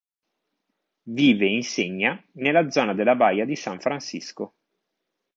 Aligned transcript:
Vive 1.03 1.45
e 1.45 1.49
insegna 1.53 2.19
nella 2.31 2.71
zona 2.71 2.95
della 2.95 3.13
baia 3.13 3.45
di 3.45 3.55
San 3.55 3.79
Francisco. 3.79 4.55